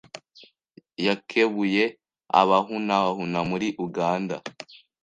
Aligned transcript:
Yakebuye 1.05 1.83
abahunahuna 2.41 3.39
muri 3.49 3.67
Uganda 3.85 4.35